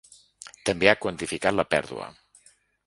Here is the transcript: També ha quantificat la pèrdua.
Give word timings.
També 0.69 0.89
ha 0.89 0.95
quantificat 1.03 1.59
la 1.61 1.67
pèrdua. 1.77 2.13